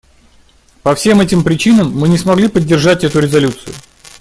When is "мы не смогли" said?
1.91-2.47